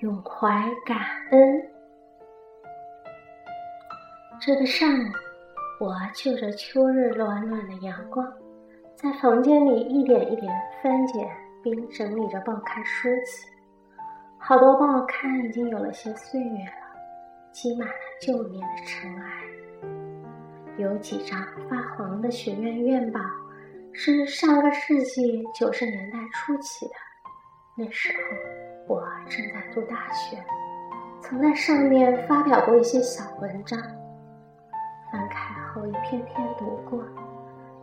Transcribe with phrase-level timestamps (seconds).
[0.00, 0.98] 永怀感
[1.30, 1.70] 恩。
[4.38, 8.30] 这个上午，我就着秋日暖暖的阳光，
[8.94, 10.52] 在房间里一点一点
[10.82, 11.26] 翻检
[11.64, 13.48] 并整理着报刊书籍。
[14.38, 17.00] 好多报刊已经有了些岁月了，
[17.50, 19.42] 积满了旧年的尘埃。
[20.76, 23.18] 有几张发黄的学院院报，
[23.94, 26.92] 是上个世纪九十年代初期的。
[27.78, 28.24] 那时候
[28.88, 30.36] 我正在读大学，
[31.20, 33.78] 曾在上面发表过一些小文章。
[35.10, 37.02] 翻开后一篇篇读过，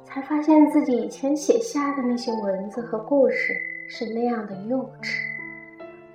[0.03, 3.53] 才发现自己以前写下的那些文字和故事
[3.89, 5.20] 是那样的幼稚，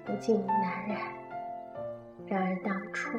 [0.06, 0.96] 不禁难忍。
[2.26, 3.18] 然而当初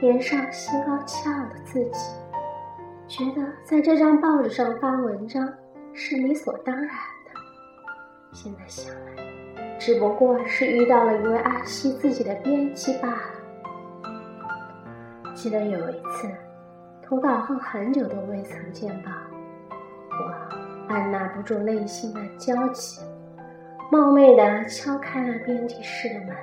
[0.00, 1.98] 年少心高气傲的自己。
[3.08, 5.48] 觉得在这张报纸上发文章
[5.94, 7.30] 是理所当然的，
[8.32, 9.22] 现在想来，
[9.86, 14.10] 只不过是遇到了一位爱惜自己的编辑罢了。
[15.32, 16.28] 记得有一次，
[17.00, 19.12] 投稿后很久都未曾见报，
[20.10, 20.34] 我
[20.88, 23.00] 按捺不住内心的焦急，
[23.88, 26.34] 冒昧地敲开了编辑室的门。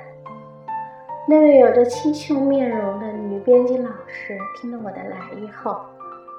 [1.28, 5.82] 那位有着清秀面容的女编辑老师听了我的来意后。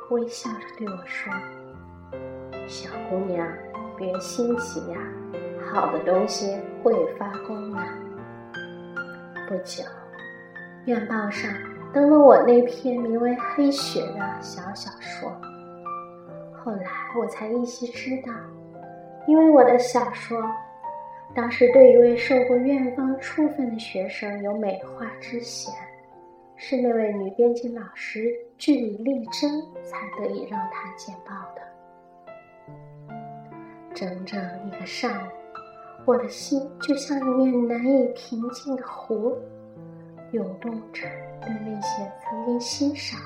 [0.09, 1.31] 微笑着对我说
[2.67, 3.47] ：“小姑娘，
[3.95, 4.99] 别心急呀，
[5.71, 7.79] 好的东西会发光的。”
[9.49, 9.83] 不久，
[10.85, 11.51] 院报上
[11.93, 15.29] 登了我那篇名为《黑雪》的小小说。
[16.53, 16.85] 后来
[17.19, 18.33] 我才依稀知道，
[19.27, 20.41] 因为我的小说
[21.35, 25.75] 当时对一位受过院方处分的学生有美化之嫌。
[26.57, 31.61] 是那位女编辑老师据理力争，才得以让他见报的。
[33.93, 35.31] 整整一个上午，
[36.07, 39.37] 我的心就像一面难以平静的湖，
[40.33, 41.09] 涌动着
[41.41, 43.19] 对那些曾经欣赏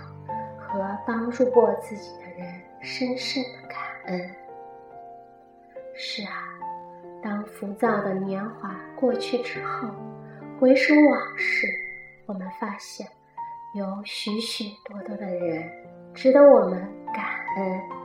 [0.56, 4.30] 和帮助过自己的人深深的感恩。
[5.94, 6.30] 是啊，
[7.20, 9.88] 当浮躁的年华过去之后，
[10.60, 11.66] 回首往事，
[12.26, 13.06] 我们发现。
[13.74, 15.70] 有许许多多的人
[16.14, 16.80] 值得我们
[17.12, 17.24] 感
[17.56, 17.97] 恩。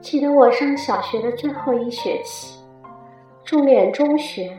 [0.00, 2.58] 记得我上小学的最后一学期，
[3.44, 4.56] 重点中学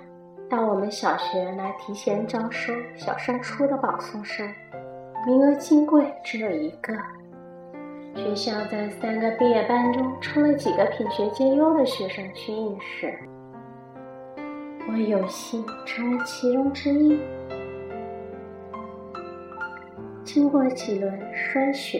[0.50, 4.46] 到我们小学来提前招收小升初的保送生，
[5.26, 6.94] 名额金贵，只有一个。
[8.16, 13.18] 学校在三个毕业班中抽了几个品学兼优的学生去应试，
[14.92, 17.18] 我有幸成为其中之一。
[20.26, 22.00] 经过几轮筛选，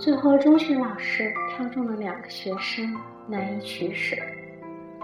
[0.00, 2.96] 最后中学老师挑中了两个学生
[3.26, 4.16] 难以取舍，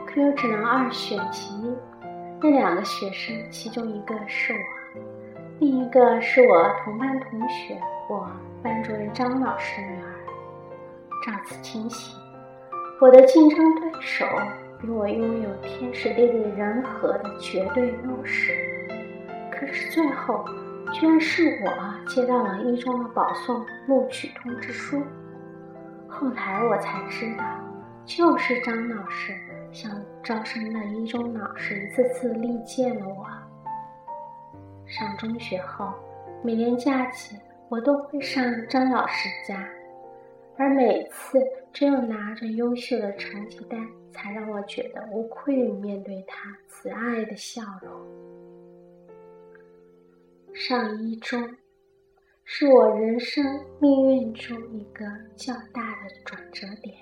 [0.06, 1.70] 可又只能二选其一。
[2.40, 4.58] 那两个学生，其中一个是我，
[5.60, 8.26] 另一个是我同班同学，我
[8.62, 10.14] 班主任张老师女儿。
[11.26, 12.18] 照此情形，
[12.98, 14.24] 我的竞争对手
[14.80, 18.88] 比我拥有天时地利人和的绝对优势。
[19.50, 20.42] 可是最后。
[20.98, 25.02] 居然是我接到了一中的保送录取通知书。
[26.08, 27.44] 后来我才知道，
[28.06, 29.34] 就是张老师
[29.70, 29.92] 向
[30.24, 33.26] 招生的一中老师一次次力荐了我。
[34.86, 35.92] 上中学后，
[36.42, 37.36] 每年假期
[37.68, 39.68] 我都会上张老师家，
[40.56, 41.38] 而每次
[41.74, 43.78] 只有拿着优秀的成绩单，
[44.14, 47.92] 才让我觉得无愧于面对他慈爱的笑容。
[50.58, 51.54] 上一中，
[52.42, 53.44] 是我人生
[53.78, 55.04] 命运中一个
[55.36, 56.96] 较大的转折点。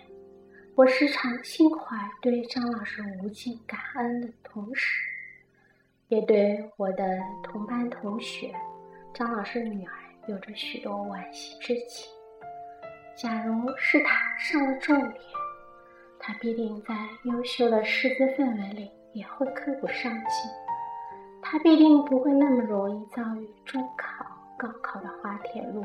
[0.75, 5.09] 我时常心怀对张老师无尽感恩的同时，
[6.09, 7.05] 也对我的
[7.45, 8.53] 同班同学
[9.15, 9.93] 张老师女儿
[10.27, 12.11] 有着许多惋惜之情。
[13.17, 15.23] 假如是他上了重点，
[16.19, 20.64] 他必定在优秀的师资氛围里也会刻苦上进。
[21.55, 25.85] 他必定不会那么容易遭遇中考、高考的滑铁卢，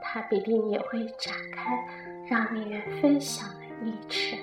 [0.00, 1.86] 他必定也会展开
[2.26, 4.38] 让命运飞翔的历程。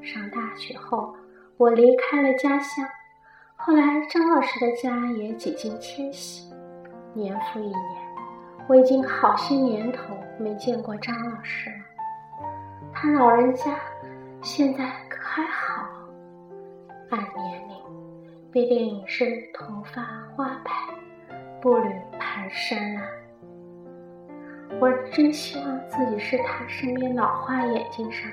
[0.00, 1.16] 上大学后，
[1.56, 2.86] 我离开了家乡，
[3.56, 6.54] 后来张老师的家也几经迁徙，
[7.12, 7.84] 年复一年，
[8.68, 11.76] 我已经好些年头没见过张老师了。
[12.94, 13.76] 他老人家
[14.42, 15.88] 现在可还好？
[17.10, 17.71] 按年龄。
[18.52, 20.02] 必定是头发
[20.36, 20.70] 花白，
[21.58, 21.88] 步履
[22.20, 23.02] 蹒跚啊！
[24.78, 28.30] 我真希望自己是他身边老花眼睛上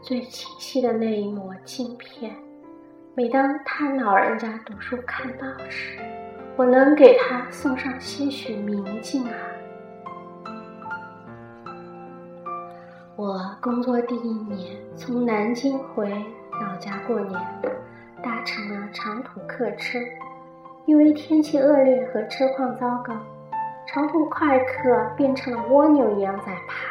[0.00, 2.34] 最清晰的那一抹镜片，
[3.14, 5.98] 每当他老人家读书看报时，
[6.56, 9.36] 我能给他送上些许明镜啊。
[13.16, 16.08] 我工作第一年，从南京回
[16.58, 17.38] 老家过年，
[18.22, 19.98] 搭乘了长途客车。
[20.86, 23.12] 因为天气恶劣和车况糟糕，
[23.86, 26.88] 长途快客变成了蜗牛一样在爬。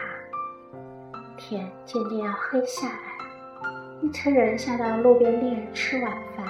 [1.36, 6.46] 天渐渐要黑下来了，一车人下到路边店吃晚饭。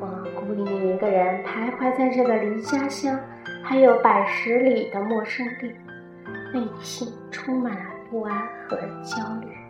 [0.00, 3.18] 我孤零零一个人徘徊在这个离家乡
[3.62, 5.74] 还有百十里的陌生地，
[6.52, 7.84] 内心充满了。
[8.08, 9.65] 不安和焦虑。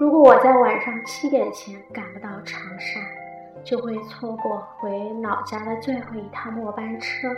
[0.00, 2.98] 如果我在晚上七点前赶不到长沙，
[3.62, 7.28] 就会错过回老家的最后一趟末班车，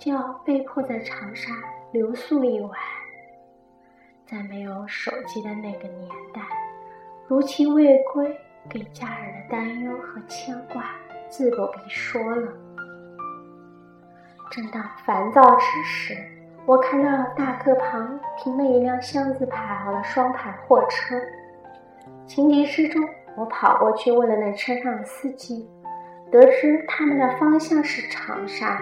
[0.00, 1.52] 就要被迫在长沙
[1.92, 2.72] 留宿一晚。
[4.26, 6.42] 在没有手机的那个年代，
[7.28, 8.36] 如期未归
[8.68, 10.96] 给家人的担忧和牵挂
[11.28, 12.52] 自不必说了。
[14.50, 16.16] 正当烦躁之时。
[16.64, 21.20] 我看到大客旁停了一辆箱子排好的双排货车，
[22.26, 23.02] 情急之中，
[23.36, 25.68] 我跑过去问了那车上的司机，
[26.30, 28.80] 得知他们的方向是长沙，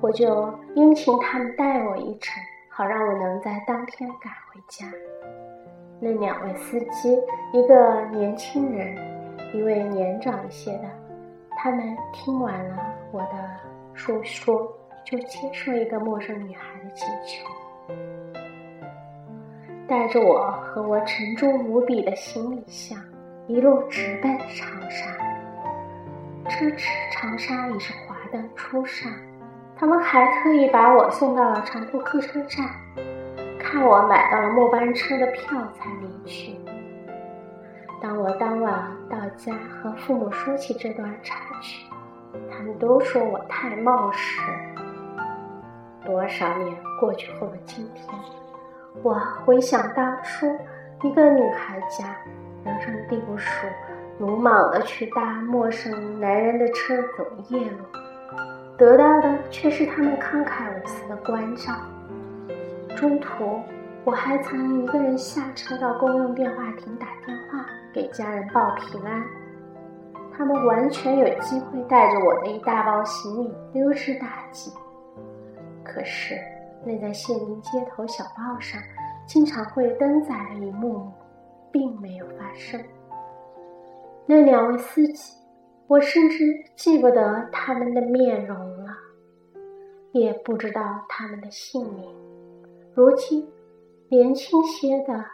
[0.00, 4.86] 我就殷勤他们带我一程，好让我能在当天赶回家。
[6.00, 7.18] 那两位司机，
[7.52, 8.96] 一个年轻人，
[9.54, 10.84] 一位年长一些的，
[11.56, 12.76] 他们听完了
[13.12, 13.50] 我的
[13.94, 14.76] 述说。
[15.02, 17.44] 就接受一个陌生女孩的请求，
[19.90, 22.96] 带着我和我沉重无比的行李箱，
[23.48, 25.10] 一路直奔长沙。
[26.44, 29.10] 这次长沙已是华灯初上，
[29.76, 32.64] 他们还特意把我送到了长途客车站，
[33.58, 36.54] 看我买到了末班车的票才离去。
[38.00, 39.52] 当我当晚到家
[39.82, 41.84] 和父母说起这段插曲，
[42.48, 44.40] 他们都说我太冒失。
[46.06, 48.06] 多少年过去后的今天，
[49.02, 49.14] 我
[49.44, 50.46] 回想当初，
[51.02, 52.16] 一个女孩家，
[52.64, 53.66] 人生地不熟，
[54.18, 57.78] 鲁莽的去搭陌生男人的车走夜路，
[58.76, 61.72] 得到的却是他们慷慨无私的关照。
[62.96, 63.60] 中途，
[64.04, 67.64] 我还曾一个人下车到公用电话亭打电话
[67.94, 69.24] 给家人报平安，
[70.36, 74.70] 他们完全有机会带着我的一大包行李溜之大吉。
[75.82, 76.34] 可是，
[76.84, 78.80] 那在县民街头小报上
[79.26, 81.12] 经常会登载的一幕，
[81.70, 82.82] 并没有发生。
[84.26, 85.34] 那两位司机，
[85.86, 86.44] 我甚至
[86.76, 88.96] 记不得他们的面容了，
[90.12, 92.14] 也不知道他们的姓名。
[92.94, 93.48] 如今，
[94.08, 95.24] 年轻些的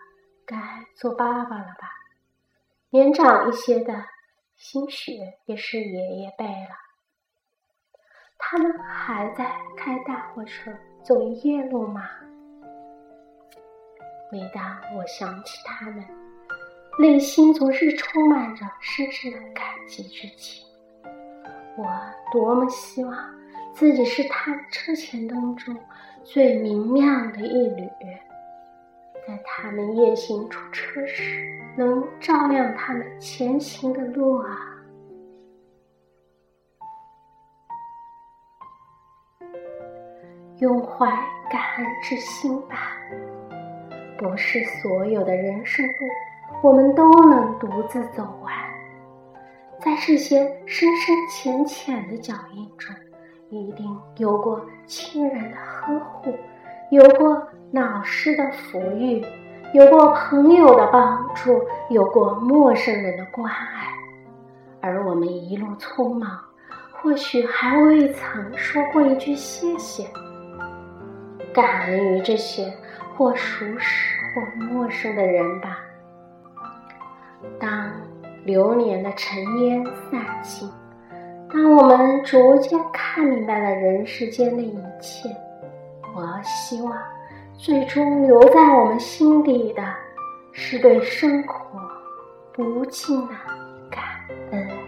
[0.45, 0.57] 该
[0.95, 1.89] 做爸爸了吧？
[2.91, 3.95] 年长一些的，
[4.57, 5.13] 兴许
[5.47, 6.77] 也是爷爷辈了。
[8.39, 10.71] 他们还在开大货车
[11.07, 12.03] 走夜路吗？
[14.33, 14.61] 每当
[14.97, 16.05] 我想起他们，
[16.99, 20.67] 内心总是充满着深深的感激之情。
[21.77, 21.87] 我
[22.33, 23.17] 多么希望
[23.73, 25.77] 自己是他们车前灯中
[26.25, 27.89] 最明亮的一缕，
[29.29, 34.76] 在他们夜行出车时，能照亮他们前行的路啊！
[40.59, 41.07] 拥怀
[41.51, 42.97] 感恩之心吧。
[44.19, 45.93] 不是所有的人生路，
[46.63, 48.55] 我们都能独自走完。
[49.79, 52.97] 在这些深深浅浅的脚印中，
[53.51, 53.87] 一定
[54.17, 56.35] 有过亲人的呵护，
[56.91, 59.23] 有过老师的抚育，
[59.75, 61.61] 有过朋友的帮助，
[61.91, 63.87] 有过陌生人的关爱。
[64.81, 66.41] 而我们一路匆忙，
[66.91, 70.07] 或许还未曾说过一句谢谢。
[71.57, 72.71] 感恩于这些
[73.17, 75.79] 或熟识或陌生的人吧。
[77.59, 77.91] 当
[78.45, 80.71] 流年的尘烟散尽，
[81.51, 85.31] 当我们逐渐看明白了人世间的一切，
[86.15, 86.95] 我希望
[87.57, 89.83] 最终留在我们心底的，
[90.53, 91.81] 是对生活
[92.53, 93.35] 不尽的
[93.91, 94.05] 感
[94.51, 94.86] 恩。